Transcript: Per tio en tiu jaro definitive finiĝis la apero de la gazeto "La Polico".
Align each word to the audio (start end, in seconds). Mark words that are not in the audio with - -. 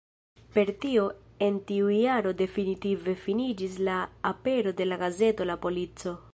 Per 0.53 0.69
tio 0.85 1.03
en 1.47 1.59
tiu 1.71 1.91
jaro 1.97 2.33
definitive 2.41 3.15
finiĝis 3.27 3.79
la 3.91 4.01
apero 4.33 4.77
de 4.81 4.91
la 4.93 5.01
gazeto 5.07 5.51
"La 5.51 5.63
Polico". 5.67 6.21